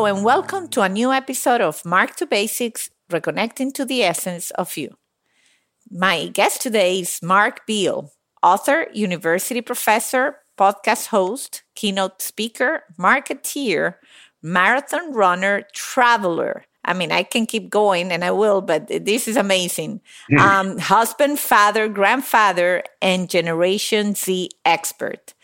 [0.00, 4.50] Hello, and welcome to a new episode of Back to Basics Reconnecting to the Essence
[4.52, 4.96] of You.
[5.90, 8.10] My guest today is Mark Beal,
[8.42, 13.96] author, university professor, podcast host, keynote speaker, marketeer,
[14.42, 16.64] marathon runner, traveler.
[16.82, 20.00] I mean, I can keep going and I will, but this is amazing.
[20.30, 20.38] Hmm.
[20.38, 25.34] Um, husband, father, grandfather, and Generation Z expert.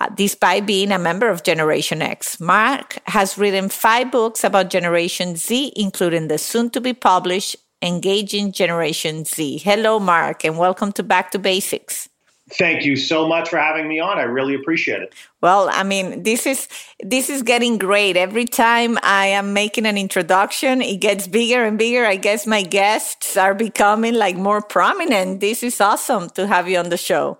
[0.00, 5.36] Uh, despite being a member of Generation X, Mark has written five books about Generation
[5.36, 9.58] Z, including the soon to be published Engaging Generation Z.
[9.58, 12.08] Hello, Mark, and welcome to Back to Basics.
[12.50, 14.18] Thank you so much for having me on.
[14.18, 15.14] I really appreciate it.
[15.40, 16.68] Well, I mean, this is
[17.00, 18.16] this is getting great.
[18.16, 22.04] Every time I am making an introduction, it gets bigger and bigger.
[22.04, 25.40] I guess my guests are becoming like more prominent.
[25.40, 27.38] This is awesome to have you on the show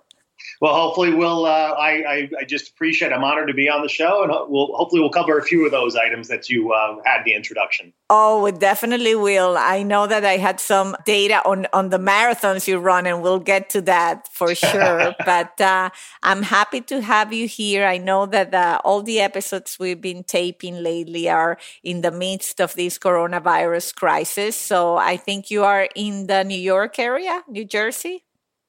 [0.61, 1.45] well, hopefully we'll.
[1.45, 3.11] Uh, I, I, I just appreciate.
[3.11, 5.71] I'm honored to be on the show, and we'll hopefully we'll cover a few of
[5.71, 7.93] those items that you uh, had the introduction.
[8.09, 9.57] Oh, we definitely will.
[9.57, 13.39] I know that I had some data on on the marathons you run, and we'll
[13.39, 15.15] get to that for sure.
[15.25, 15.89] but uh,
[16.23, 17.85] I'm happy to have you here.
[17.85, 22.61] I know that uh, all the episodes we've been taping lately are in the midst
[22.61, 24.55] of this coronavirus crisis.
[24.55, 28.23] So I think you are in the New York area, New Jersey.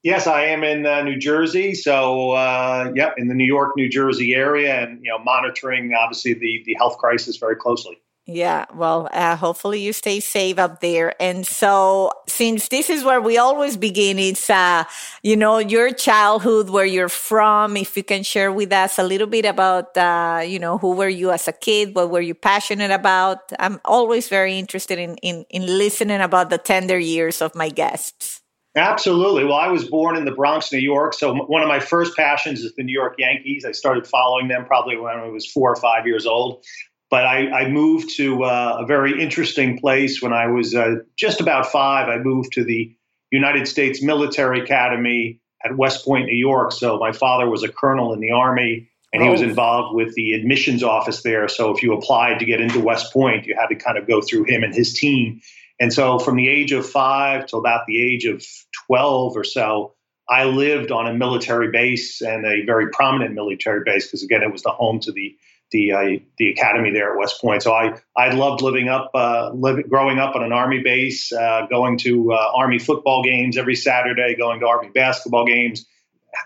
[0.06, 1.74] Yes, I am in uh, New Jersey.
[1.74, 6.62] So, uh, in the New York, New Jersey area, and you know, monitoring obviously the
[6.64, 8.00] the health crisis very closely.
[8.24, 11.20] Yeah, well, uh, hopefully you stay safe up there.
[11.20, 14.84] And so, since this is where we always begin, it's uh,
[15.24, 17.76] you know your childhood, where you're from.
[17.76, 21.08] If you can share with us a little bit about, uh, you know, who were
[21.08, 21.96] you as a kid?
[21.96, 23.38] What were you passionate about?
[23.58, 28.45] I'm always very interested in in, in listening about the tender years of my guests.
[28.76, 29.44] Absolutely.
[29.44, 31.14] Well, I was born in the Bronx, New York.
[31.14, 33.64] So one of my first passions is the New York Yankees.
[33.64, 36.62] I started following them probably when I was four or five years old.
[37.08, 41.40] But I, I moved to uh, a very interesting place when I was uh, just
[41.40, 42.08] about five.
[42.08, 42.94] I moved to the
[43.30, 46.72] United States Military Academy at West Point, New York.
[46.72, 49.44] So my father was a colonel in the Army and he was oh.
[49.44, 51.48] involved with the admissions office there.
[51.48, 54.20] So if you applied to get into West Point, you had to kind of go
[54.20, 55.40] through him and his team.
[55.78, 58.42] And so from the age of five till about the age of
[58.86, 59.94] 12 or so,
[60.28, 64.52] I lived on a military base and a very prominent military base because again, it
[64.52, 65.36] was the home to the
[65.72, 67.62] the uh, the academy there at West Point.
[67.62, 71.66] So I I loved living up, uh, living, growing up on an army base, uh,
[71.68, 75.84] going to uh, army football games every Saturday, going to army basketball games,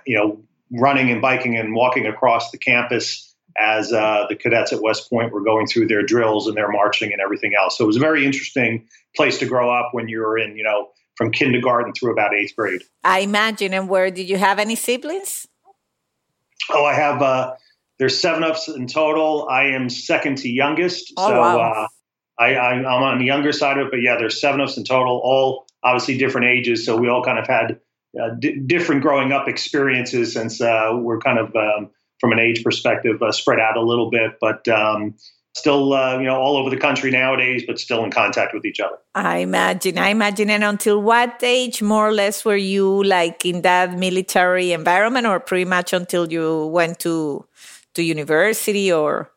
[0.06, 4.80] you know, running and biking and walking across the campus as uh, the cadets at
[4.80, 7.76] West Point were going through their drills and their marching and everything else.
[7.76, 8.86] So it was a very interesting
[9.16, 10.88] place to grow up when you were in, you know,
[11.20, 12.82] from kindergarten through about eighth grade.
[13.04, 13.74] I imagine.
[13.74, 15.46] And where did you have any siblings?
[16.70, 17.20] Oh, I have.
[17.20, 17.56] Uh,
[17.98, 19.46] there's seven of us in total.
[19.50, 21.58] I am second to youngest, oh, so wow.
[21.58, 21.88] uh,
[22.42, 23.90] I, I, am on the younger side of it.
[23.90, 26.86] But yeah, there's seven of us in total, all obviously different ages.
[26.86, 27.80] So we all kind of had
[28.18, 28.30] uh,
[28.64, 33.30] different growing up experiences since uh, we're kind of um, from an age perspective uh,
[33.30, 35.16] spread out a little bit, but um,
[35.54, 38.80] still uh, you know all over the country nowadays, but still in contact with each
[38.80, 38.96] other.
[39.14, 39.98] I imagine.
[39.98, 40.50] I imagine.
[40.50, 45.40] And until what age, more or less, were you like in that military environment, or
[45.40, 47.46] pretty much until you went to
[47.94, 49.30] to university, or?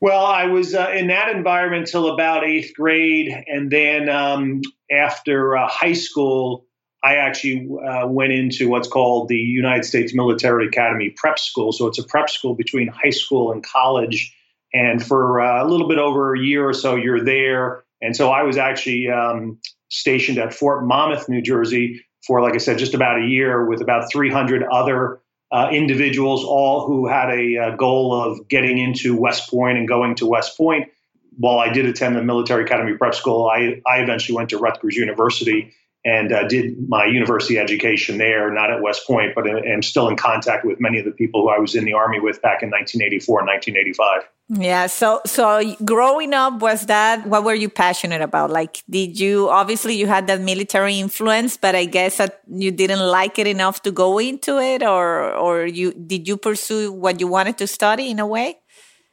[0.00, 5.56] Well, I was uh, in that environment till about eighth grade, and then um, after
[5.56, 6.66] uh, high school,
[7.02, 11.72] I actually uh, went into what's called the United States Military Academy Prep School.
[11.72, 14.34] So it's a prep school between high school and college.
[14.72, 17.84] And for uh, a little bit over a year or so, you're there.
[18.02, 22.58] And so I was actually um, stationed at Fort Monmouth, New Jersey, for, like I
[22.58, 25.20] said, just about a year with about 300 other
[25.50, 29.88] uh, individuals, all who had a, a uh, goal of getting into West Point and
[29.88, 30.88] going to West Point.
[31.38, 34.96] While I did attend the Military Academy Prep School, I, I eventually went to Rutgers
[34.96, 35.72] University
[36.04, 40.08] and uh, did my university education there, not at West Point, but I am still
[40.08, 42.62] in contact with many of the people who I was in the Army with back
[42.62, 44.28] in 1984 and 1985.
[44.50, 44.86] Yeah.
[44.86, 48.50] So, so growing up, was that what were you passionate about?
[48.50, 53.06] Like, did you obviously you had that military influence, but I guess that you didn't
[53.06, 57.28] like it enough to go into it, or or you did you pursue what you
[57.28, 58.58] wanted to study in a way?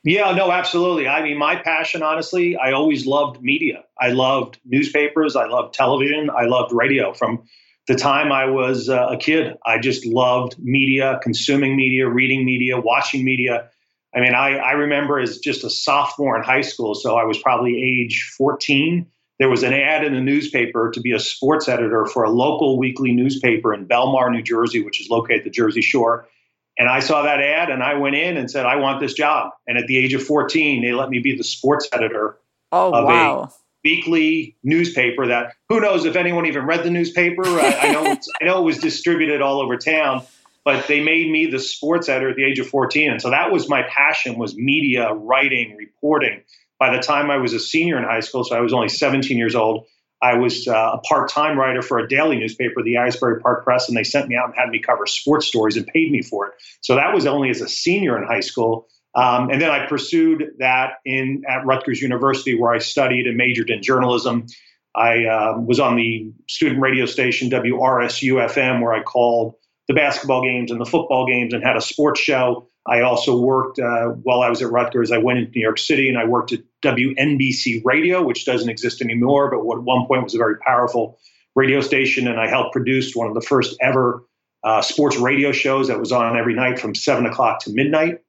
[0.06, 1.07] Yeah, no, absolutely.
[1.07, 3.84] I mean, my passion, honestly, I always loved media.
[4.00, 5.36] I loved newspapers.
[5.36, 6.30] I loved television.
[6.30, 7.46] I loved radio from
[7.88, 9.57] the time I was uh, a kid.
[9.66, 13.72] I just loved media, consuming media, reading media, watching media.
[14.16, 17.40] I mean, I, I remember as just a sophomore in high school, so I was
[17.40, 19.08] probably age 14.
[19.40, 22.78] There was an ad in the newspaper to be a sports editor for a local
[22.78, 26.28] weekly newspaper in Belmar, New Jersey, which is located at the Jersey Shore.
[26.77, 29.51] And I saw that ad and I went in and said, I want this job.
[29.68, 32.38] And at the age of 14, they let me be the sports editor
[32.72, 33.44] oh, of wow.
[33.44, 33.51] a
[33.83, 37.44] weekly newspaper that who knows if anyone even read the newspaper.
[37.45, 40.24] I, I know I know it was distributed all over town,
[40.66, 43.12] but they made me the sports editor at the age of 14.
[43.12, 46.42] And so that was my passion was media, writing, reporting.
[46.77, 49.38] By the time I was a senior in high school, so I was only 17
[49.38, 49.86] years old,
[50.21, 53.88] I was uh, a part time writer for a daily newspaper, the Asbury Park Press,
[53.88, 56.47] and they sent me out and had me cover sports stories and paid me for
[56.47, 56.53] it.
[56.81, 58.88] So that was only as a senior in high school.
[59.13, 63.69] Um, and then I pursued that in at Rutgers University, where I studied and majored
[63.69, 64.47] in journalism.
[64.95, 69.56] I uh, was on the student radio station WRSU FM, where I called
[69.88, 72.67] the basketball games and the football games and had a sports show.
[72.88, 75.12] I also worked uh, while I was at Rutgers.
[75.12, 79.02] I went into New York City and I worked at WNBC Radio, which doesn't exist
[79.02, 81.18] anymore, but what at one point was a very powerful
[81.56, 82.28] radio station.
[82.28, 84.24] And I helped produce one of the first ever
[84.64, 88.20] uh, sports radio shows that was on every night from seven o'clock to midnight.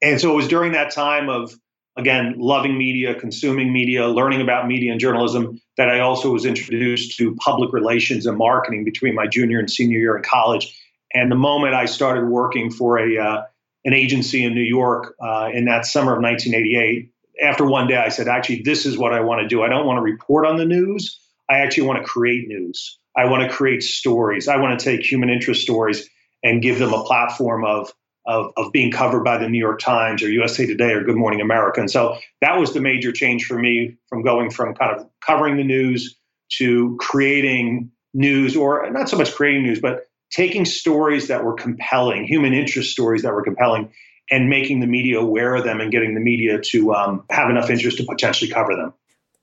[0.00, 1.54] And so it was during that time of,
[1.96, 7.16] again, loving media, consuming media, learning about media and journalism that I also was introduced
[7.18, 10.76] to public relations and marketing between my junior and senior year in college.
[11.14, 13.42] And the moment I started working for a uh,
[13.84, 17.10] an agency in New York uh, in that summer of 1988.
[17.42, 19.62] After one day, I said, actually, this is what I want to do.
[19.62, 21.18] I don't want to report on the news.
[21.48, 22.98] I actually want to create news.
[23.16, 24.48] I want to create stories.
[24.48, 26.08] I want to take human interest stories
[26.42, 27.92] and give them a platform of,
[28.26, 31.40] of, of being covered by the New York Times or USA Today or Good Morning
[31.40, 31.80] America.
[31.80, 35.56] And so that was the major change for me from going from kind of covering
[35.56, 36.16] the news
[36.58, 42.24] to creating news, or not so much creating news, but taking stories that were compelling,
[42.24, 43.92] human interest stories that were compelling,
[44.30, 47.70] and making the media aware of them and getting the media to um, have enough
[47.70, 48.92] interest to potentially cover them.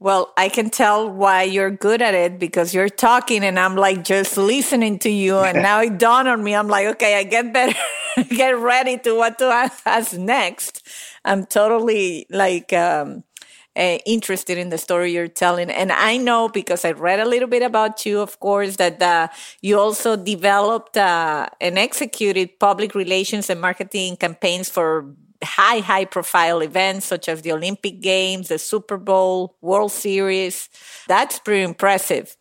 [0.01, 4.05] Well, I can tell why you're good at it because you're talking and I'm like
[4.05, 5.39] just listening to you.
[5.39, 6.55] And now it dawned on me.
[6.55, 7.77] I'm like, okay, I get better,
[8.29, 9.45] get ready to what to
[9.85, 10.87] ask next.
[11.25, 13.25] I'm totally like, um,
[13.75, 15.69] uh, interested in the story you're telling.
[15.69, 19.27] And I know because I read a little bit about you, of course, that uh,
[19.61, 25.13] you also developed uh, and executed public relations and marketing campaigns for
[25.43, 30.69] high, high profile events such as the Olympic Games, the Super Bowl, World Series.
[31.07, 32.35] That's pretty impressive.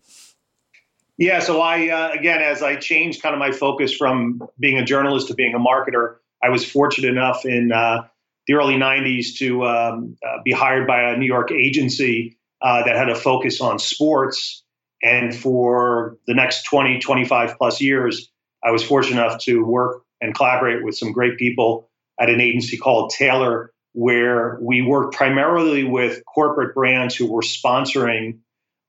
[1.17, 4.85] Yeah, so I, uh, again, as I changed kind of my focus from being a
[4.85, 8.07] journalist to being a marketer, I was fortunate enough in uh,
[8.49, 12.97] the early 90s to um, uh, be hired by a New York agency uh, that
[12.97, 14.65] had a focus on sports.
[15.03, 18.31] And for the next 20, 25 plus years,
[18.65, 22.77] I was fortunate enough to work and collaborate with some great people at an agency
[22.77, 28.39] called Taylor, where we worked primarily with corporate brands who were sponsoring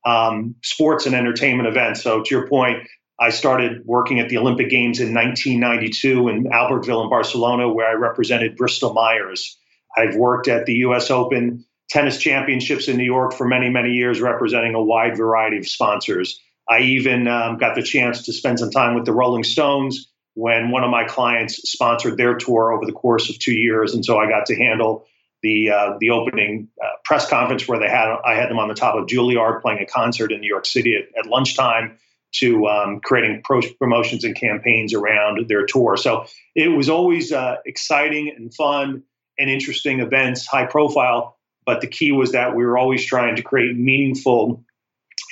[0.04, 2.02] um, sports and entertainment events.
[2.02, 2.88] So, to your point,
[3.20, 7.92] I started working at the Olympic Games in 1992 in Albertville in Barcelona, where I
[7.92, 9.58] represented Bristol Myers.
[9.94, 11.10] I've worked at the U.S.
[11.10, 15.68] Open tennis championships in New York for many, many years, representing a wide variety of
[15.68, 16.40] sponsors.
[16.66, 20.70] I even um, got the chance to spend some time with the Rolling Stones when
[20.70, 24.18] one of my clients sponsored their tour over the course of two years, and so
[24.18, 25.04] I got to handle
[25.42, 28.74] the uh, the opening uh, press conference where they had I had them on the
[28.74, 31.98] top of Juilliard playing a concert in New York City at, at lunchtime
[32.32, 35.96] to um, creating pro- promotions and campaigns around their tour.
[35.96, 39.02] So it was always uh, exciting and fun
[39.38, 41.36] and interesting events, high profile.
[41.66, 44.64] But the key was that we were always trying to create meaningful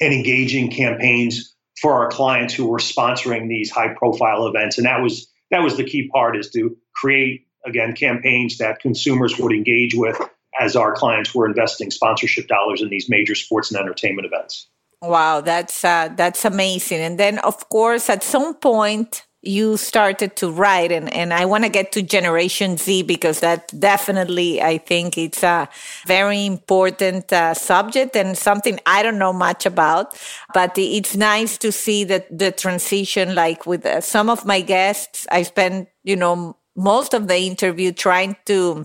[0.00, 4.78] and engaging campaigns for our clients who were sponsoring these high profile events.
[4.78, 9.38] And that was that was the key part is to create again campaigns that consumers
[9.38, 10.20] would engage with
[10.58, 14.68] as our clients were investing sponsorship dollars in these major sports and entertainment events.
[15.00, 16.98] Wow, that's uh, that's amazing.
[17.00, 21.62] And then, of course, at some point, you started to write and, and i want
[21.62, 25.68] to get to generation z because that definitely i think it's a
[26.08, 30.18] very important uh, subject and something i don't know much about
[30.52, 35.24] but it's nice to see that the transition like with uh, some of my guests
[35.30, 38.84] i spent you know most of the interview trying to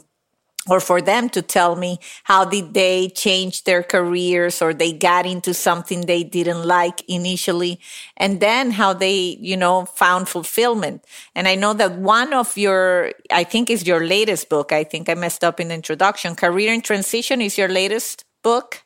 [0.69, 5.25] or for them to tell me how did they change their careers or they got
[5.25, 7.79] into something they didn't like initially
[8.17, 11.03] and then how they you know found fulfillment.
[11.35, 14.71] And i know that one of your i think is your latest book.
[14.71, 16.35] I think i messed up in the introduction.
[16.35, 18.83] Career in transition is your latest book?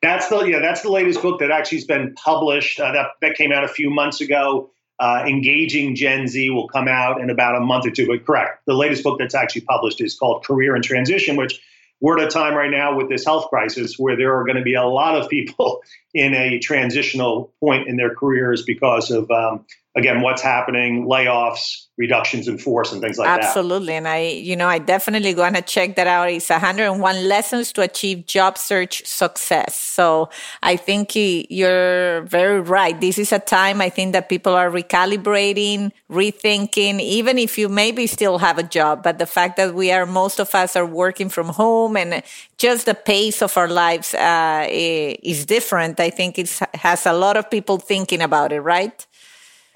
[0.00, 3.36] That's the yeah that's the latest book that actually has been published uh, that that
[3.36, 7.56] came out a few months ago uh, Engaging Gen Z will come out in about
[7.56, 8.06] a month or two.
[8.06, 11.60] But correct, the latest book that's actually published is called Career in Transition, which
[12.00, 14.62] we're at a time right now with this health crisis where there are going to
[14.62, 15.82] be a lot of people
[16.14, 19.64] in a transitional point in their careers because of um,
[19.96, 23.40] again what's happening layoffs reductions in force and things like absolutely.
[23.40, 23.48] that.
[23.48, 23.92] Absolutely.
[23.94, 24.18] And i
[24.50, 26.30] you know i definitely going to check that out.
[26.30, 29.74] It's 101 lessons to achieve job search success.
[29.74, 30.28] So
[30.62, 33.00] i think you're very right.
[33.00, 38.06] This is a time i think that people are recalibrating rethinking even if you maybe
[38.06, 41.28] still have a job but the fact that we are most of us are working
[41.28, 42.22] from home and
[42.58, 47.36] just the pace of our lives uh, is different i think it has a lot
[47.36, 49.06] of people thinking about it right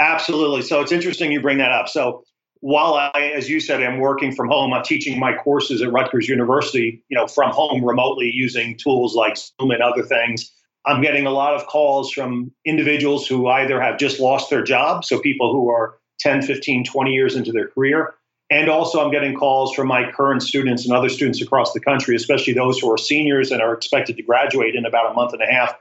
[0.00, 0.62] Absolutely.
[0.62, 1.88] So it's interesting you bring that up.
[1.88, 2.24] So
[2.60, 6.28] while I, as you said, I'm working from home, I'm teaching my courses at Rutgers
[6.28, 10.50] University, you know, from home remotely using tools like Zoom and other things.
[10.86, 15.04] I'm getting a lot of calls from individuals who either have just lost their job,
[15.04, 18.14] so people who are 10, 15, 20 years into their career,
[18.50, 22.16] and also I'm getting calls from my current students and other students across the country,
[22.16, 25.42] especially those who are seniors and are expected to graduate in about a month and
[25.42, 25.74] a half,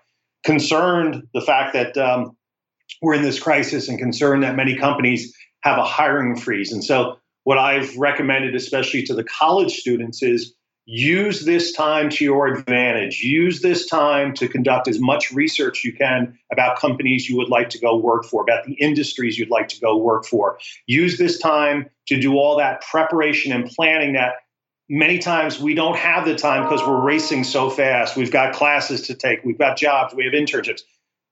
[0.43, 2.35] concerned the fact that um,
[3.01, 6.71] we're in this crisis and concerned that many companies have a hiring freeze.
[6.71, 10.53] And so, what I've recommended, especially to the college students, is
[10.85, 13.21] use this time to your advantage.
[13.21, 17.69] Use this time to conduct as much research you can about companies you would like
[17.69, 20.57] to go work for, about the industries you'd like to go work for.
[20.85, 24.33] Use this time to do all that preparation and planning that
[24.89, 28.17] many times we don't have the time because we're racing so fast.
[28.17, 30.81] We've got classes to take, we've got jobs, we have internships.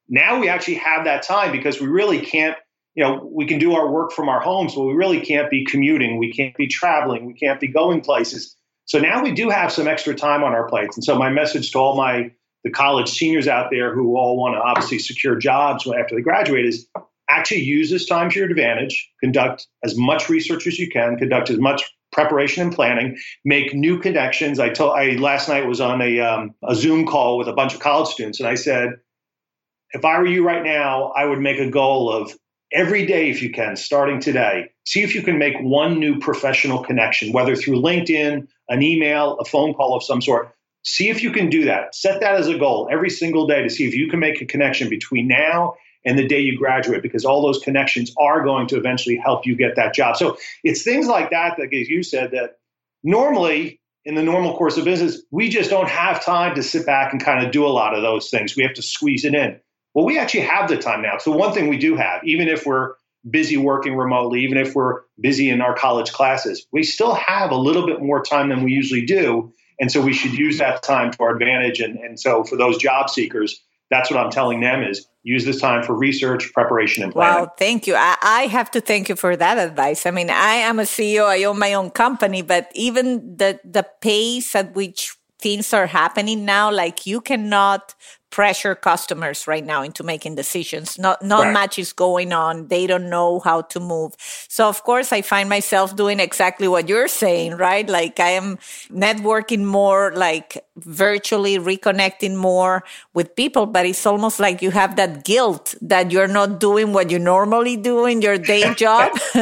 [0.09, 2.55] Now we actually have that time because we really can't,
[2.95, 5.65] you know, we can do our work from our homes, but we really can't be
[5.65, 6.17] commuting.
[6.17, 7.25] We can't be traveling.
[7.25, 8.55] We can't be going places.
[8.85, 10.95] So now we do have some extra time on our plates.
[10.95, 12.31] And so my message to all my
[12.63, 16.65] the college seniors out there who all want to obviously secure jobs after they graduate
[16.65, 16.87] is
[17.29, 19.09] actually use this time to your advantage.
[19.21, 21.17] Conduct as much research as you can.
[21.17, 23.17] Conduct as much preparation and planning.
[23.45, 24.59] Make new connections.
[24.59, 27.73] I told I last night was on a um, a Zoom call with a bunch
[27.73, 28.95] of college students, and I said
[29.91, 32.33] if I were you right now, I would make a goal of
[32.71, 36.83] every day, if you can, starting today, see if you can make one new professional
[36.83, 40.53] connection, whether through LinkedIn, an email, a phone call of some sort.
[40.83, 41.95] See if you can do that.
[41.95, 44.45] Set that as a goal every single day to see if you can make a
[44.45, 45.75] connection between now
[46.05, 49.55] and the day you graduate, because all those connections are going to eventually help you
[49.55, 50.15] get that job.
[50.15, 52.59] So it's things like that that, as you said, that
[53.03, 57.11] normally in the normal course of business, we just don't have time to sit back
[57.11, 58.55] and kind of do a lot of those things.
[58.55, 59.59] We have to squeeze it in.
[59.97, 61.17] Well, we actually have the time now.
[61.17, 62.93] So, one thing we do have, even if we're
[63.27, 67.55] busy working remotely, even if we're busy in our college classes, we still have a
[67.55, 69.51] little bit more time than we usually do.
[69.79, 71.79] And so we should use that time to our advantage.
[71.79, 75.59] And, and so for those job seekers, that's what I'm telling them is use this
[75.59, 77.45] time for research, preparation, and planning.
[77.45, 77.95] Wow, thank you.
[77.95, 80.05] I, I, have to thank you for that advice.
[80.05, 83.83] I mean, I am a CEO, I own my own company, but even the the
[84.01, 87.95] pace at which things are happening now, like you cannot
[88.29, 90.99] pressure customers right now into making decisions.
[90.99, 91.53] Not not right.
[91.53, 92.67] much is going on.
[92.67, 94.15] They don't know how to move.
[94.49, 97.87] So of course I find myself doing exactly what you're saying, right?
[97.87, 98.57] Like I am
[98.91, 105.23] networking more, like virtually reconnecting more with people, but it's almost like you have that
[105.23, 109.17] guilt that you're not doing what you normally do in your day job.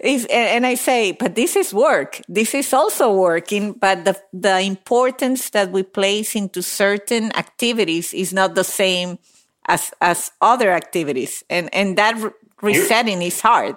[0.00, 2.20] and I say, but this is work.
[2.28, 8.32] This is also working, but the the importance that we place into certain activities is
[8.32, 9.18] not the same
[9.66, 11.42] as as other activities.
[11.50, 12.30] And and that re-
[12.62, 13.76] resetting is hard.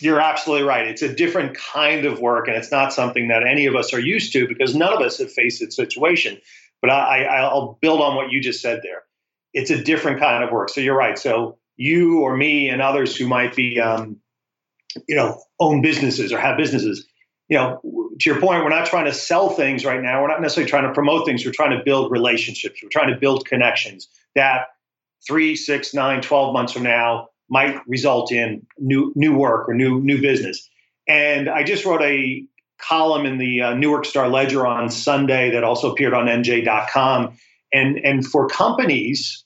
[0.00, 0.86] You're absolutely right.
[0.86, 4.00] It's a different kind of work and it's not something that any of us are
[4.00, 6.38] used to because none of us have faced this situation.
[6.80, 9.04] But I, I, i'll build on what you just said there.
[9.52, 10.70] It's a different kind of work.
[10.70, 11.16] So you're right.
[11.16, 14.18] So you or me and others who might be um,
[15.08, 17.06] you know own businesses or have businesses
[17.52, 17.80] you know,
[18.18, 20.22] to your point, we're not trying to sell things right now.
[20.22, 21.44] We're not necessarily trying to promote things.
[21.44, 22.80] We're trying to build relationships.
[22.82, 24.68] We're trying to build connections that
[25.26, 30.00] three, six, nine, 12 months from now might result in new new work or new
[30.00, 30.66] new business.
[31.06, 32.42] And I just wrote a
[32.78, 37.36] column in the uh, Newark Star Ledger on Sunday that also appeared on NJ.com.
[37.70, 39.44] And and for companies,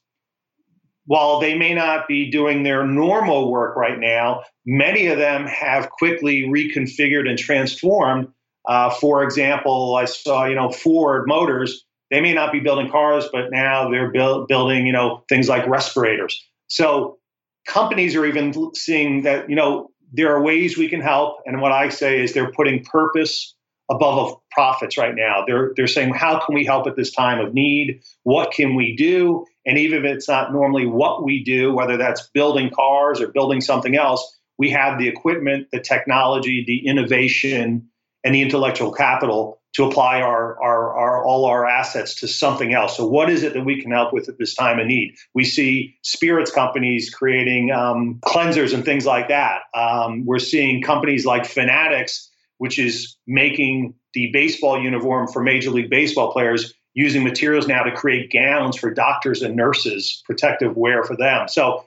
[1.07, 5.91] while they may not be doing their normal work right now, many of them have
[5.91, 8.29] quickly reconfigured and transformed.
[8.69, 11.85] Uh, for example, I saw you know Ford Motors.
[12.11, 15.67] They may not be building cars, but now they're build, building you know things like
[15.67, 16.45] respirators.
[16.69, 17.19] So
[17.67, 21.73] companies are even seeing that you know there are ways we can help and what
[21.73, 23.55] i say is they're putting purpose
[23.91, 27.53] above profits right now they're they're saying how can we help at this time of
[27.53, 31.99] need what can we do and even if it's not normally what we do whether
[31.99, 37.87] that's building cars or building something else we have the equipment the technology the innovation
[38.25, 42.97] and the intellectual capital to apply our, our, our, all our assets to something else.
[42.97, 45.17] So, what is it that we can help with at this time of need?
[45.35, 49.61] We see spirits companies creating um, cleansers and things like that.
[49.75, 55.91] Um, we're seeing companies like Fanatics, which is making the baseball uniform for Major League
[55.91, 61.17] Baseball players using materials now to create gowns for doctors and nurses, protective wear for
[61.17, 61.47] them.
[61.49, 61.85] So,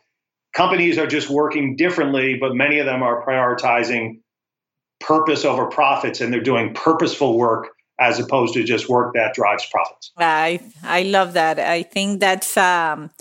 [0.53, 4.19] companies are just working differently, but many of them are prioritizing
[4.99, 9.65] purpose over profits and they're doing purposeful work as opposed to just work that drives
[9.65, 10.11] profits.
[10.17, 11.59] I I love that.
[11.59, 13.11] I think that's um,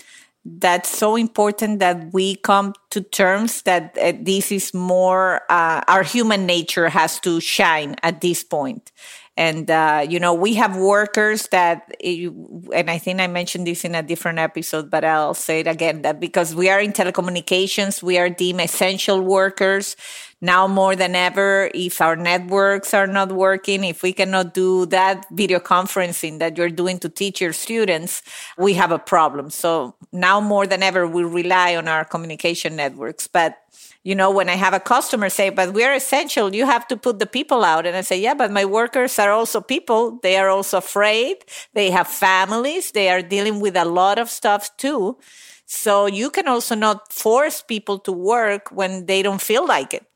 [0.56, 6.02] that's so important that we come to terms that uh, this is more uh, our
[6.02, 8.90] human nature has to shine at this point.
[9.36, 13.94] And uh, you know we have workers that and i think i mentioned this in
[13.94, 18.18] a different episode but i'll say it again that because we are in telecommunications we
[18.18, 19.94] are deemed essential workers
[20.40, 25.26] now more than ever, if our networks are not working, if we cannot do that
[25.32, 28.22] video conferencing that you're doing to teach your students,
[28.56, 29.50] we have a problem.
[29.50, 33.26] So now more than ever, we rely on our communication networks.
[33.26, 33.58] But
[34.04, 37.18] you know, when I have a customer say, but we're essential, you have to put
[37.18, 37.84] the people out.
[37.84, 40.20] And I say, yeah, but my workers are also people.
[40.22, 41.38] They are also afraid.
[41.74, 42.92] They have families.
[42.92, 45.18] They are dealing with a lot of stuff too.
[45.66, 50.06] So you can also not force people to work when they don't feel like it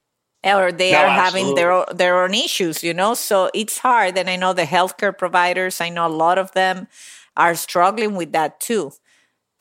[0.44, 1.40] or they no, are absolutely.
[1.40, 3.14] having their their own issues you know?
[3.14, 6.88] So it's hard and i know the healthcare providers i know a lot of them
[7.36, 8.92] are struggling with that too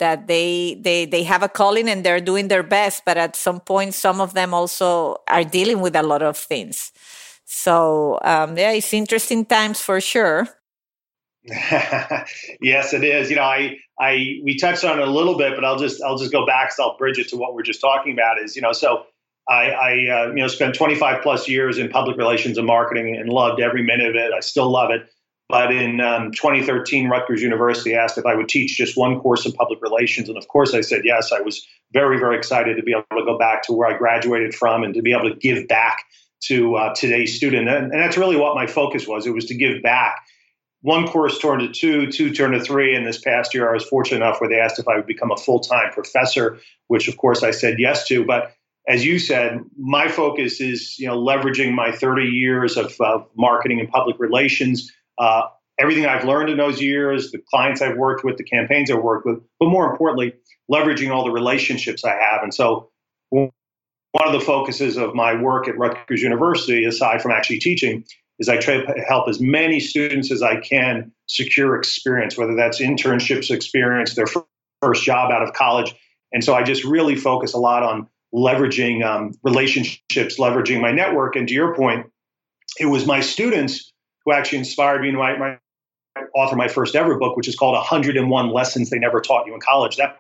[0.02, 3.60] that they they they have a calling and they're doing their best but at some
[3.60, 6.92] point some of them also are dealing with a lot of things.
[7.46, 10.50] So um, yeah it's interesting times for sure.
[12.62, 13.30] Yes it is.
[13.30, 16.18] You know i i we touched on it a little bit but i'll just i'll
[16.18, 18.62] just go back so i'll bridge it to what we're just talking about is you
[18.62, 19.06] know so
[19.50, 23.30] I, I uh, you know spent 25 plus years in public relations and marketing and
[23.30, 24.32] loved every minute of it.
[24.34, 25.08] I still love it.
[25.50, 29.52] But in um, 2013, Rutgers University asked if I would teach just one course in
[29.52, 31.32] public relations, and of course I said yes.
[31.32, 34.56] I was very very excited to be able to go back to where I graduated
[34.56, 36.06] from and to be able to give back
[36.46, 39.28] to uh, today's student, and, and that's really what my focus was.
[39.28, 40.26] It was to give back
[40.82, 42.96] one course turned to two, two turned to three.
[42.96, 45.32] And this past year, I was fortunate enough where they asked if I would become
[45.32, 48.26] a full time professor, which of course I said yes to.
[48.26, 48.54] But
[48.88, 53.80] as you said, my focus is you know leveraging my 30 years of uh, marketing
[53.80, 55.44] and public relations, uh,
[55.80, 59.26] everything I've learned in those years, the clients I've worked with, the campaigns I've worked
[59.26, 60.34] with, but more importantly,
[60.72, 62.44] leveraging all the relationships I have.
[62.44, 62.90] And so,
[63.30, 68.04] one of the focuses of my work at Rutgers University, aside from actually teaching,
[68.40, 72.82] is I try to help as many students as I can secure experience, whether that's
[72.82, 74.26] internships experience, their
[74.82, 75.96] first job out of college.
[76.34, 81.36] And so I just really focus a lot on leveraging um, relationships, leveraging my network.
[81.36, 82.08] And to your point,
[82.80, 83.92] it was my students
[84.26, 85.58] who actually inspired me to write my,
[86.36, 89.60] author my first ever book, which is called 101 Lessons They Never Taught You in
[89.60, 89.98] College.
[89.98, 90.20] That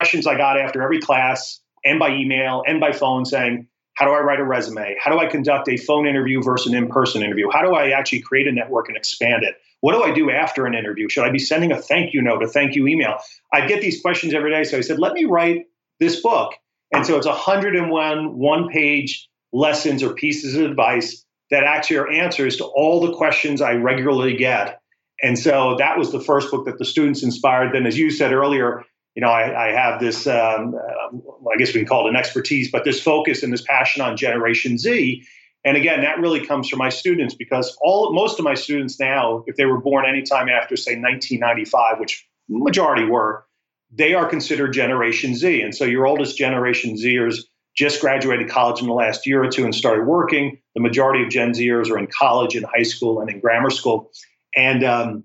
[0.00, 4.10] questions I got after every class and by email and by phone saying, how do
[4.10, 4.94] I write a resume?
[5.02, 7.48] How do I conduct a phone interview versus an in person interview?
[7.50, 9.54] How do I actually create a network and expand it?
[9.80, 11.08] What do I do after an interview?
[11.08, 13.18] Should I be sending a thank you note, a thank you email?
[13.52, 14.64] I get these questions every day.
[14.64, 15.66] So I said, let me write
[15.98, 16.52] this book.
[16.92, 22.56] And so it's 101 one page lessons or pieces of advice that actually are answers
[22.56, 24.80] to all the questions I regularly get.
[25.22, 27.74] And so that was the first book that the students inspired.
[27.74, 31.16] Then, as you said earlier, you know, I, I have this, um, uh,
[31.50, 34.16] I guess we can call it an expertise, but this focus and this passion on
[34.16, 35.24] Generation Z.
[35.64, 39.42] And again, that really comes from my students because all most of my students now,
[39.46, 43.44] if they were born anytime after, say, 1995, which majority were,
[43.90, 45.62] they are considered Generation Z.
[45.62, 47.40] And so your oldest Generation Zers
[47.76, 50.58] just graduated college in the last year or two and started working.
[50.74, 54.10] The majority of Gen Zers are in college, in high school, and in grammar school.
[54.56, 55.24] And um,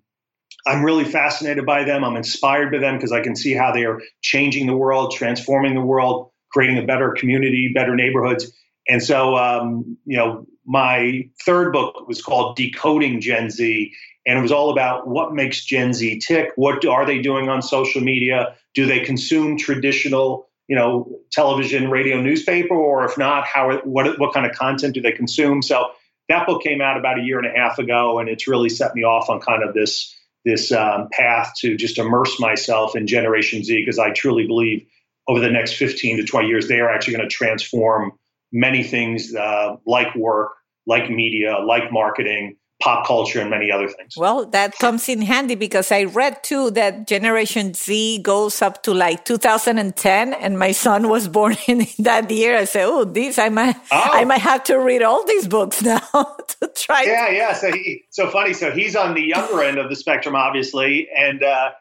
[0.67, 2.03] I'm really fascinated by them.
[2.03, 5.75] I'm inspired by them because I can see how they are changing the world, transforming
[5.75, 8.51] the world, creating a better community, better neighborhoods.
[8.87, 13.91] And so, um, you know, my third book was called Decoding Gen Z,
[14.25, 16.51] and it was all about what makes Gen Z tick.
[16.55, 18.55] What are they doing on social media?
[18.73, 24.33] Do they consume traditional, you know, television, radio, newspaper, or if not, how what what
[24.33, 25.61] kind of content do they consume?
[25.61, 25.91] So
[26.29, 28.95] that book came out about a year and a half ago, and it's really set
[28.95, 33.63] me off on kind of this this um, path to just immerse myself in Generation
[33.63, 34.87] Z because I truly believe
[35.27, 38.13] over the next 15 to 20 years they are actually going to transform
[38.51, 40.53] many things uh, like work,
[40.85, 44.15] like media, like marketing, pop culture and many other things.
[44.17, 48.93] Well, that comes in handy because I read too that Generation Z goes up to
[48.93, 52.57] like 2010, and my son was born in that year.
[52.57, 54.09] I said, "Oh, these I might, oh.
[54.13, 55.99] I might have to read all these books now
[56.59, 57.53] to try." Yeah, yeah.
[57.53, 58.53] So he, so funny.
[58.53, 61.71] So he's on the younger end of the spectrum, obviously, and uh,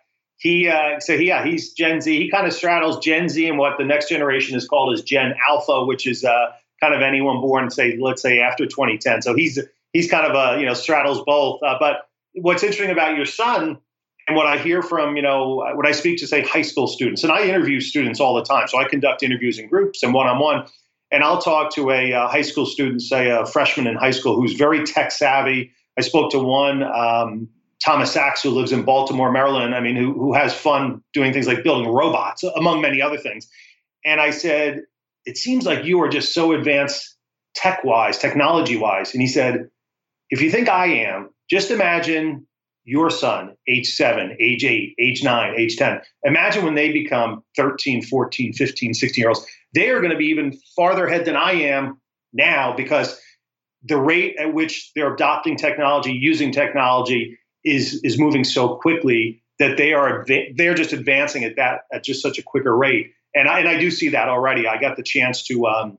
[0.41, 2.17] he, uh, so he, yeah, he's Gen Z.
[2.17, 5.35] He kind of straddles Gen Z and what the next generation is called as Gen
[5.49, 9.21] Alpha, which is uh, kind of anyone born, say, let's say after 2010.
[9.21, 9.59] So he's
[9.93, 11.61] he's kind of a you know straddles both.
[11.63, 13.79] Uh, but what's interesting about your son
[14.29, 17.23] and what I hear from you know when I speak to say high school students,
[17.23, 20.27] and I interview students all the time, so I conduct interviews in groups and one
[20.27, 20.67] on one.
[21.13, 24.37] And I'll talk to a uh, high school student, say a freshman in high school,
[24.37, 25.73] who's very tech savvy.
[25.99, 27.49] I spoke to one, um,
[27.85, 29.75] Thomas Sachs, who lives in Baltimore, Maryland.
[29.75, 33.49] I mean, who, who has fun doing things like building robots, among many other things.
[34.05, 34.83] And I said,
[35.27, 37.17] It seems like you are just so advanced
[37.55, 39.13] tech wise, technology wise.
[39.13, 39.69] And he said,
[40.31, 42.47] if you think I am, just imagine
[42.85, 46.01] your son, age seven, age eight, age nine, age 10.
[46.25, 49.45] Imagine when they become 13, 14, 15, 16 year olds.
[49.75, 52.01] They are going to be even farther ahead than I am
[52.33, 53.21] now because
[53.83, 59.77] the rate at which they're adopting technology, using technology is, is moving so quickly that
[59.77, 60.25] they are
[60.57, 63.13] they're just advancing at that at just such a quicker rate.
[63.35, 64.67] And I, and I do see that already.
[64.67, 65.99] I got the chance to um,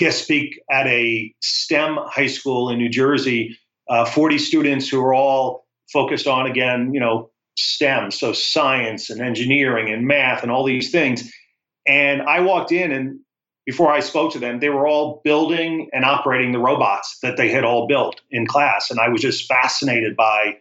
[0.00, 3.56] guest speak at a STEM high school in New Jersey.
[3.88, 9.20] Uh, 40 students who are all focused on, again, you know, STEM, so science and
[9.20, 11.30] engineering and math and all these things.
[11.86, 13.20] And I walked in, and
[13.66, 17.50] before I spoke to them, they were all building and operating the robots that they
[17.50, 18.90] had all built in class.
[18.90, 20.56] And I was just fascinated by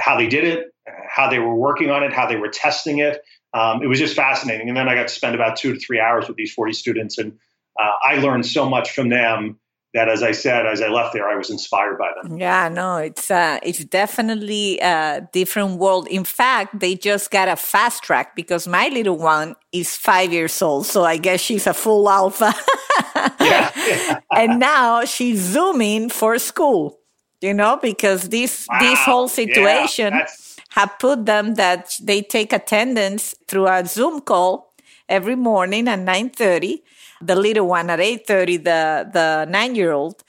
[0.00, 0.68] how they did it,
[1.08, 3.20] how they were working on it, how they were testing it.
[3.52, 4.68] Um, it was just fascinating.
[4.68, 7.18] And then I got to spend about two to three hours with these 40 students
[7.18, 7.38] and
[7.82, 9.58] uh, I learned so much from them
[9.94, 12.38] that as I said, as I left there, I was inspired by them.
[12.38, 16.08] Yeah, no, it's uh, it's definitely a different world.
[16.08, 20.62] In fact, they just got a fast track because my little one is five years
[20.62, 22.54] old, so I guess she's a full alpha.
[23.40, 24.20] yeah, yeah.
[24.36, 26.98] and now she's zooming for school.
[27.42, 28.78] You know, because this wow.
[28.80, 30.26] this whole situation yeah,
[30.70, 34.72] have put them that they take attendance through a Zoom call
[35.08, 36.84] every morning at nine thirty
[37.26, 40.22] the little one at 8.30 the the nine year old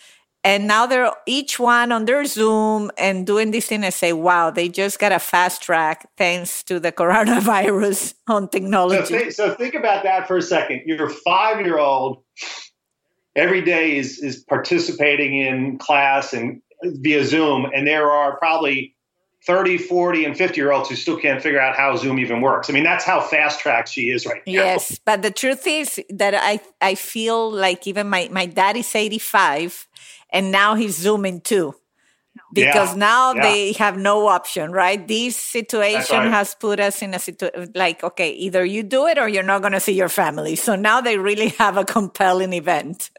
[0.43, 4.51] and now they're each one on their zoom and doing this thing and say wow
[4.51, 9.05] they just got a fast track thanks to the coronavirus on technology.
[9.05, 10.81] so think, so think about that for a second.
[10.85, 12.23] Your five year old
[13.35, 18.92] every day is is participating in class and via zoom and there are probably
[19.45, 22.69] 30, 40, and 50 year olds who still can't figure out how Zoom even works.
[22.69, 24.53] I mean, that's how fast track she is right now.
[24.53, 24.99] Yes.
[25.03, 29.87] But the truth is that I, I feel like even my, my dad is 85
[30.29, 31.75] and now he's Zooming too.
[32.51, 33.41] Because yeah, now yeah.
[33.41, 35.07] they have no option, right?
[35.07, 36.31] This situation right.
[36.31, 39.61] has put us in a situation like, okay, either you do it or you're not
[39.61, 40.55] going to see your family.
[40.55, 43.11] So now they really have a compelling event.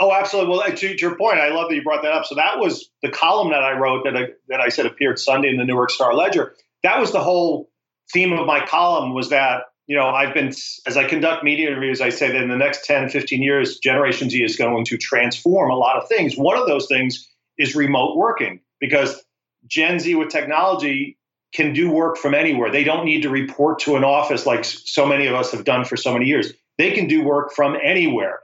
[0.00, 0.56] Oh, absolutely.
[0.56, 2.24] Well, to, your point, I love that you brought that up.
[2.24, 5.50] So that was the column that I wrote that I, that I said appeared Sunday
[5.50, 6.54] in the Newark Star Ledger.
[6.82, 7.70] That was the whole
[8.10, 10.48] theme of my column was that, you know, I've been,
[10.86, 14.30] as I conduct media interviews, I say that in the next 10, 15 years, Generation
[14.30, 16.34] Z is going to transform a lot of things.
[16.34, 19.22] One of those things is remote working because
[19.66, 21.18] Gen Z with technology
[21.52, 22.70] can do work from anywhere.
[22.72, 25.84] They don't need to report to an office like so many of us have done
[25.84, 26.52] for so many years.
[26.78, 28.40] They can do work from anywhere.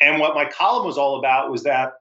[0.00, 1.94] And what my column was all about was that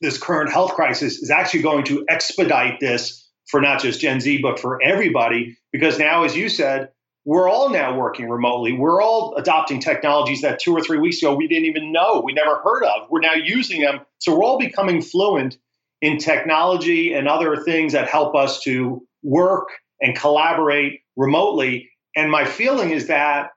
[0.00, 4.38] this current health crisis is actually going to expedite this for not just Gen Z,
[4.42, 5.56] but for everybody.
[5.72, 6.90] Because now, as you said,
[7.24, 8.72] we're all now working remotely.
[8.72, 12.32] We're all adopting technologies that two or three weeks ago we didn't even know, we
[12.32, 13.10] never heard of.
[13.10, 14.00] We're now using them.
[14.18, 15.58] So we're all becoming fluent
[16.00, 19.68] in technology and other things that help us to work
[20.00, 21.90] and collaborate remotely.
[22.14, 23.50] And my feeling is that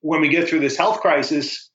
[0.00, 1.65] when we get through this health crisis,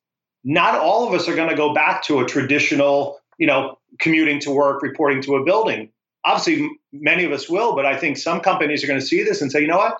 [0.44, 4.40] not all of us are going to go back to a traditional, you know, commuting
[4.42, 5.92] to work, reporting to a building.
[6.24, 9.42] Obviously, many of us will, but I think some companies are going to see this
[9.42, 9.98] and say, you know what?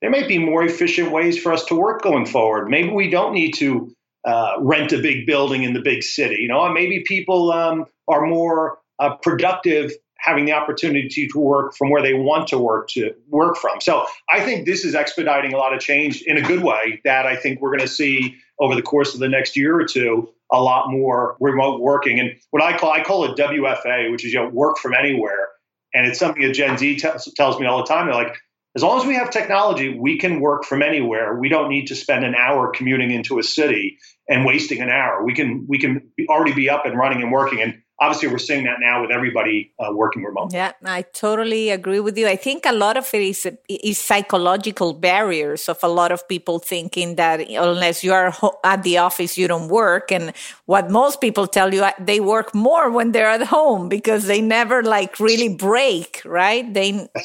[0.00, 2.68] there may be more efficient ways for us to work going forward.
[2.68, 3.92] Maybe we don't need to
[4.24, 6.36] uh, rent a big building in the big city.
[6.40, 11.90] You know, maybe people um, are more uh, productive having the opportunity to work from
[11.90, 13.80] where they want to work to work from.
[13.80, 17.26] So I think this is expediting a lot of change in a good way that
[17.26, 20.28] I think we're going to see over the course of the next year or two
[20.50, 24.32] a lot more remote working and what I call I call it WFA, which is
[24.32, 25.48] you know work from anywhere.
[25.94, 28.06] And it's something that Gen Z t- tells me all the time.
[28.06, 28.36] They're like,
[28.76, 31.38] as long as we have technology, we can work from anywhere.
[31.38, 35.24] We don't need to spend an hour commuting into a city and wasting an hour.
[35.24, 37.60] We can we can already be up and running and working.
[37.60, 40.52] And obviously, we're seeing that now with everybody uh, working remote.
[40.52, 42.26] Yeah, I totally agree with you.
[42.26, 46.58] I think a lot of it is is psychological barriers of a lot of people
[46.58, 48.34] thinking that unless you are
[48.64, 50.12] at the office, you don't work.
[50.12, 50.32] And
[50.66, 54.82] what most people tell you, they work more when they're at home because they never
[54.82, 56.72] like really break, right?
[56.72, 57.08] They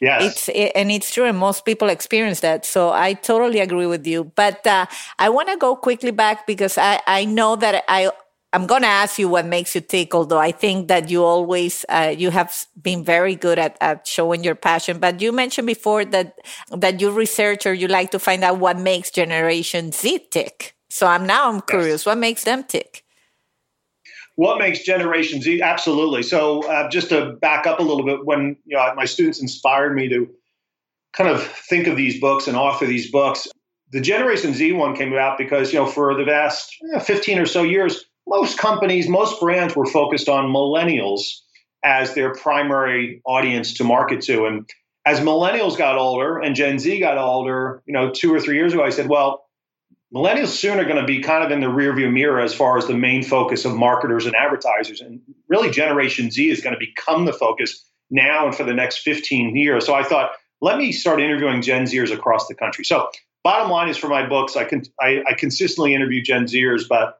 [0.00, 0.22] Yes.
[0.24, 2.64] It's it, and it's true, and most people experience that.
[2.64, 4.32] So I totally agree with you.
[4.34, 4.86] But uh,
[5.18, 8.10] I want to go quickly back because I I know that I
[8.52, 11.84] I'm going to ask you what makes you tick, although I think that you always,
[11.88, 14.98] uh, you have been very good at, at showing your passion.
[14.98, 16.36] But you mentioned before that,
[16.70, 20.74] that you research or you like to find out what makes Generation Z tick.
[20.88, 22.06] So I'm now I'm curious, yes.
[22.06, 23.04] what makes them tick?
[24.34, 25.62] What makes Generation Z?
[25.62, 26.22] Absolutely.
[26.22, 29.94] So, uh, just to back up a little bit, when you know, my students inspired
[29.94, 30.28] me to
[31.12, 33.46] kind of think of these books and author these books,
[33.92, 37.38] the Generation Z one came about because you know for the past you know, 15
[37.38, 41.40] or so years, most companies, most brands were focused on millennials
[41.84, 44.70] as their primary audience to market to, and
[45.04, 48.72] as millennials got older and Gen Z got older, you know, two or three years
[48.72, 49.46] ago, I said, well,
[50.14, 52.86] millennials soon are going to be kind of in the rearview mirror as far as
[52.86, 55.00] the main focus of marketers and advertisers.
[55.00, 58.98] And really, Generation Z is going to become the focus now and for the next
[58.98, 59.86] 15 years.
[59.86, 62.84] So I thought, let me start interviewing Gen Zers across the country.
[62.84, 63.08] So,
[63.42, 67.19] bottom line is for my books, I, can, I, I consistently interview Gen Zers, but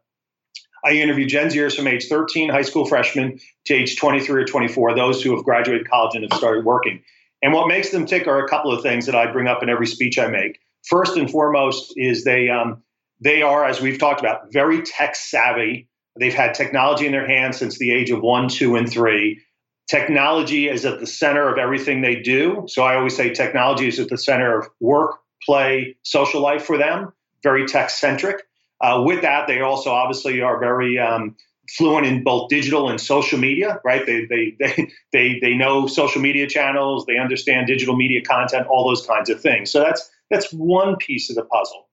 [0.84, 4.94] I interview Gen Zers from age 13, high school freshmen, to age 23 or 24,
[4.94, 7.02] those who have graduated college and have started working.
[7.42, 9.68] And what makes them tick are a couple of things that I bring up in
[9.68, 10.58] every speech I make.
[10.86, 12.82] First and foremost is they um,
[13.20, 15.88] they are, as we've talked about, very tech savvy.
[16.18, 19.40] They've had technology in their hands since the age of one, two, and three.
[19.88, 22.64] Technology is at the center of everything they do.
[22.68, 26.78] So I always say technology is at the center of work, play, social life for
[26.78, 27.12] them.
[27.42, 28.42] Very tech centric.
[28.80, 31.36] Uh, with that, they also obviously are very um,
[31.76, 34.04] fluent in both digital and social media, right?
[34.06, 38.88] They, they, they, they, they know social media channels, they understand digital media content, all
[38.88, 39.70] those kinds of things.
[39.70, 41.88] So that's that's one piece of the puzzle.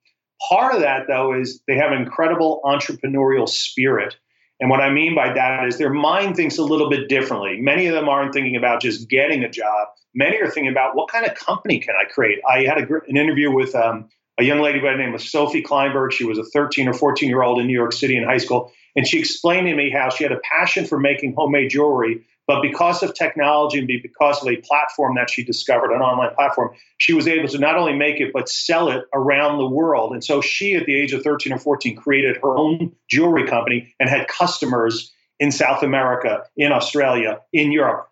[0.50, 4.16] Part of that, though, is they have incredible entrepreneurial spirit.
[4.60, 7.60] And what I mean by that is their mind thinks a little bit differently.
[7.60, 9.88] Many of them aren't thinking about just getting a job.
[10.14, 12.40] Many are thinking about what kind of company can I create.
[12.48, 14.08] I had a, an interview with um,
[14.40, 16.12] a young lady by the name of Sophie Kleinberg.
[16.12, 18.72] She was a 13 or 14 year old in New York City in high school.
[18.96, 22.62] And she explained to me how she had a passion for making homemade jewelry, but
[22.62, 27.14] because of technology and because of a platform that she discovered, an online platform, she
[27.14, 30.14] was able to not only make it, but sell it around the world.
[30.14, 33.94] And so she, at the age of 13 or 14, created her own jewelry company
[34.00, 38.10] and had customers in South America, in Australia, in Europe.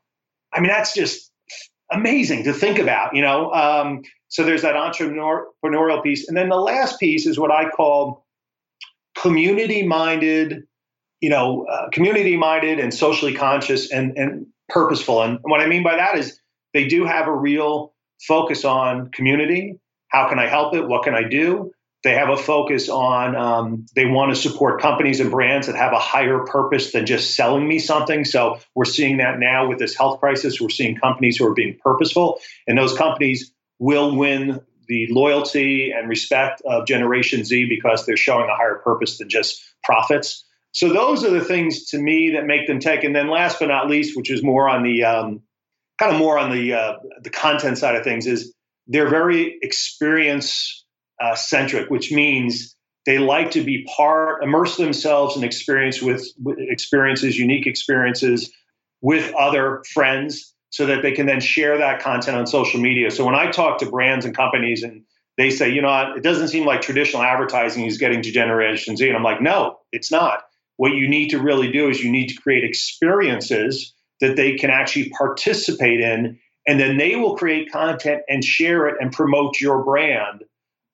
[0.53, 1.31] I mean, that's just
[1.91, 3.51] amazing to think about, you know?
[3.51, 6.27] Um, so there's that entrepreneurial piece.
[6.27, 8.25] And then the last piece is what I call
[9.15, 10.63] community minded
[11.21, 15.23] you know, uh, community minded and socially conscious and, and purposeful.
[15.23, 16.39] And what I mean by that is
[16.73, 17.93] they do have a real
[18.27, 19.79] focus on community.
[20.09, 20.87] How can I help it?
[20.87, 21.71] What can I do?
[22.05, 25.91] They have a focus on, um, they want to support companies and brands that have
[25.91, 28.25] a higher purpose than just selling me something.
[28.25, 30.61] So we're seeing that now with this health crisis.
[30.61, 36.07] We're seeing companies who are being purposeful, and those companies will win the loyalty and
[36.07, 40.45] respect of Generation Z because they're showing a higher purpose than just profits.
[40.73, 43.03] So those are the things to me that make them tech.
[43.03, 45.41] And then last but not least, which is more on the um,
[45.97, 48.53] kind of more on the uh, the content side of things, is
[48.85, 50.84] they're very experience
[51.21, 52.75] uh, centric, which means
[53.05, 58.51] they like to be part, immerse themselves in experience with, with experiences, unique experiences
[59.01, 63.09] with other friends, so that they can then share that content on social media.
[63.11, 65.03] So when I talk to brands and companies and
[65.37, 69.07] they say, you know, it doesn't seem like traditional advertising is getting to Generation Z.
[69.07, 70.43] And I'm like, no, it's not.
[70.77, 74.69] What you need to really do is you need to create experiences that they can
[74.69, 79.83] actually participate in, and then they will create content and share it and promote your
[79.83, 80.43] brand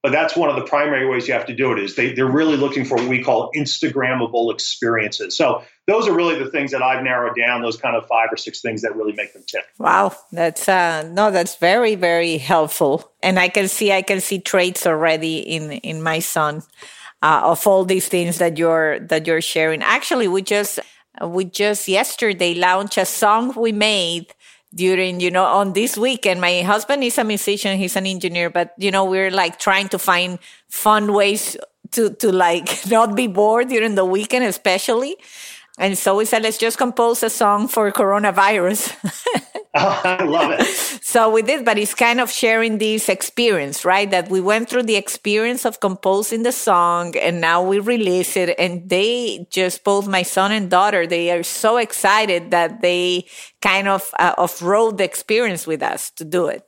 [0.04, 2.26] but that's one of the primary ways you have to do it is they, they're
[2.26, 5.38] really looking for what we call instagrammable experiences.
[5.38, 8.38] So those are really the things that i've narrowed down those kind of five or
[8.38, 9.66] six things that really make them tick.
[9.78, 10.16] Wow.
[10.32, 13.12] That's uh no that's very very helpful.
[13.22, 16.64] And i can see i can see traits already in in my son
[17.22, 19.84] uh, of all these things that you're that you're sharing.
[19.84, 20.80] Actually we just
[21.22, 24.34] we just yesterday launched a song we made
[24.74, 28.74] during you know on this weekend my husband is a musician he's an engineer but
[28.78, 31.58] you know we're like trying to find fun ways
[31.92, 35.16] to to like not be bored during the weekend especially.
[35.78, 38.94] And so we said let's just compose a song for coronavirus
[39.76, 40.66] oh, i love it.
[41.04, 44.10] So we did but it's kind of sharing this experience right?
[44.10, 48.56] That we went through the experience of composing the song and now we release it
[48.58, 53.26] and they just both my son and daughter they are so excited that they
[53.62, 56.64] kind of uh, off-road the experience with us to do it.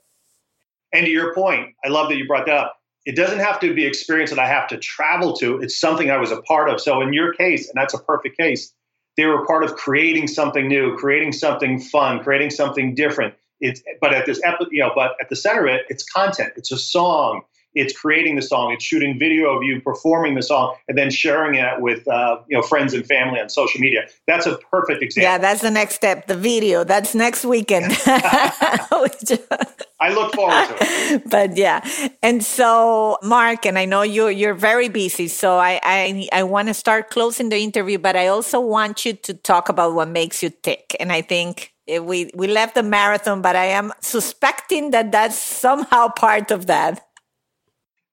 [0.91, 2.77] And to your point i love that you brought that up.
[3.05, 5.59] It doesn't have to be experience that i have to travel to.
[5.59, 6.81] It's something i was a part of.
[6.81, 8.73] So in your case and that's a perfect case
[9.17, 14.13] they were part of creating something new creating something fun creating something different it's but
[14.13, 16.54] at this you know, but at the center of it, it's content.
[16.58, 17.41] It's a song.
[17.76, 18.71] It's creating the song.
[18.71, 22.58] It's shooting video of you performing the song and then sharing it with uh, you
[22.58, 24.02] know friends and family on social media.
[24.28, 25.32] That's a perfect example.
[25.32, 26.28] Yeah, that's the next step.
[26.28, 26.84] The video.
[26.84, 27.97] That's next weekend.
[30.05, 31.23] I look forward to it.
[31.35, 31.79] But yeah,
[32.21, 36.67] and so Mark, and I know you you're very busy, so I I, I want
[36.67, 40.43] to start closing the interview, but I also want you to talk about what makes
[40.43, 44.91] you tick, and I think Eh, we we left the marathon, but I am suspecting
[44.91, 47.05] that that's somehow part of that.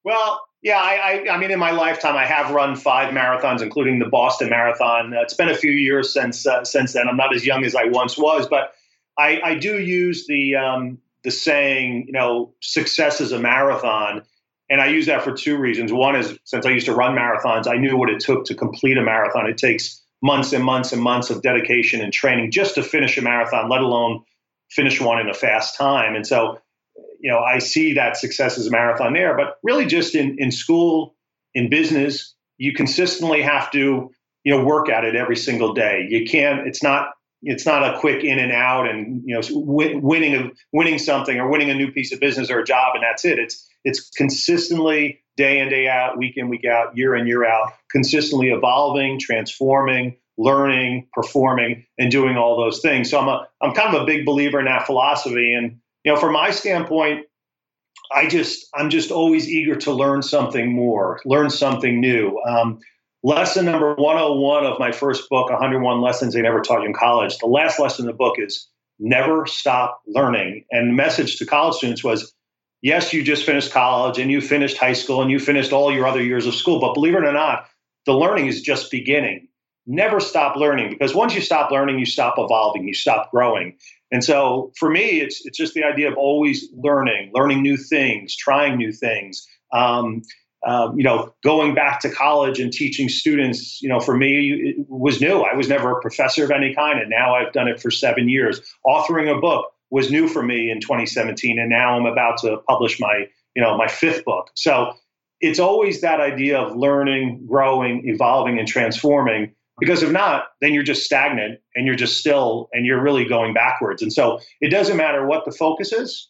[0.03, 3.99] Well, yeah, I, I, I, mean, in my lifetime, I have run five marathons, including
[3.99, 5.15] the Boston Marathon.
[5.15, 7.09] Uh, it's been a few years since uh, since then.
[7.09, 8.75] I'm not as young as I once was, but
[9.19, 14.23] I, I do use the um, the saying, you know, success is a marathon,
[14.69, 15.93] and I use that for two reasons.
[15.93, 18.97] One is since I used to run marathons, I knew what it took to complete
[18.97, 19.49] a marathon.
[19.49, 23.23] It takes months and months and months of dedication and training just to finish a
[23.23, 24.23] marathon, let alone
[24.71, 26.15] finish one in a fast time.
[26.15, 26.61] And so,
[27.19, 30.53] you know, I see that success as a marathon there, but really just in, in
[30.53, 31.15] school,
[31.55, 34.11] in business, you consistently have to,
[34.45, 36.07] you know, work at it every single day.
[36.09, 37.11] You can't, it's not,
[37.43, 41.49] it's not a quick in and out and, you know, winning, a, winning something or
[41.49, 43.39] winning a new piece of business or a job and that's it.
[43.39, 47.73] It's, it's consistently day in, day out, week in, week out, year in, year out,
[47.91, 53.11] consistently evolving, transforming, learning, performing, and doing all those things.
[53.11, 55.55] So I'm a I'm kind of a big believer in that philosophy.
[55.55, 57.27] And you know, from my standpoint,
[58.13, 62.41] I just I'm just always eager to learn something more, learn something new.
[62.41, 62.81] Um,
[63.23, 67.39] lesson number 101 of my first book, 101 Lessons They Never Taught You in College.
[67.39, 70.65] The last lesson in the book is never stop learning.
[70.71, 72.33] And the message to college students was
[72.83, 76.07] yes, you just finished college and you finished high school and you finished all your
[76.07, 77.67] other years of school, but believe it or not,
[78.07, 79.49] the learning is just beginning.
[79.87, 83.77] Never stop learning because once you stop learning, you stop evolving, you stop growing.
[84.13, 88.37] And so for me, it's it's just the idea of always learning, learning new things,
[88.37, 89.47] trying new things.
[89.73, 90.23] Um,
[90.67, 94.87] um, you know, going back to college and teaching students, you know, for me it
[94.89, 95.41] was new.
[95.41, 98.29] I was never a professor of any kind, and now I've done it for seven
[98.29, 98.61] years.
[98.87, 102.99] Authoring a book, was new for me in 2017 and now i'm about to publish
[103.01, 104.93] my you know my fifth book so
[105.41, 110.83] it's always that idea of learning growing evolving and transforming because if not then you're
[110.83, 114.97] just stagnant and you're just still and you're really going backwards and so it doesn't
[114.97, 116.29] matter what the focus is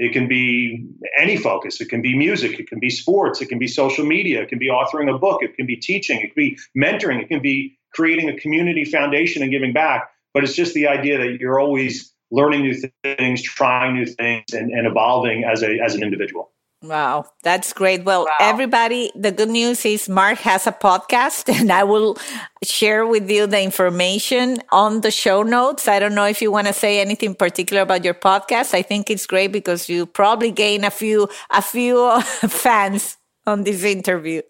[0.00, 0.86] it can be
[1.18, 1.78] any focus.
[1.78, 2.58] It can be music.
[2.58, 3.42] It can be sports.
[3.42, 4.40] It can be social media.
[4.40, 5.42] It can be authoring a book.
[5.42, 6.20] It can be teaching.
[6.20, 7.20] It can be mentoring.
[7.20, 10.10] It can be creating a community foundation and giving back.
[10.32, 14.70] But it's just the idea that you're always learning new things, trying new things, and,
[14.70, 16.50] and evolving as a as an individual.
[16.82, 18.04] Wow, that's great.
[18.04, 18.30] Well, wow.
[18.40, 22.16] everybody, the good news is Mark has a podcast, and I will
[22.64, 25.88] share with you the information on the show notes.
[25.88, 28.72] I don't know if you want to say anything particular about your podcast.
[28.72, 33.84] I think it's great because you probably gain a few a few fans on this
[33.84, 34.40] interview.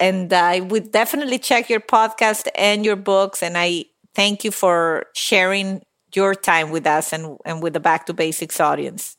[0.00, 3.42] And I would definitely check your podcast and your books.
[3.42, 5.82] And I thank you for sharing
[6.14, 9.16] your time with us and, and with the Back to Basics audience.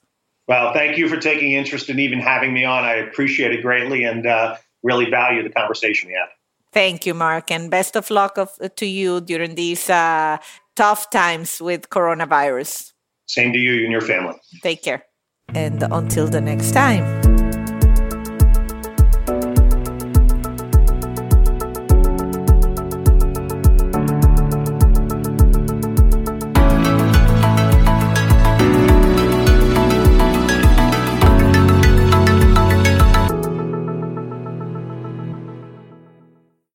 [0.47, 2.83] Well, thank you for taking interest in even having me on.
[2.83, 6.29] I appreciate it greatly and uh, really value the conversation we had.
[6.71, 10.37] Thank you, Mark, and best of luck of, to you during these uh,
[10.75, 12.93] tough times with coronavirus.
[13.25, 14.35] Same to you and your family.
[14.61, 15.03] Take care
[15.53, 17.26] and until the next time.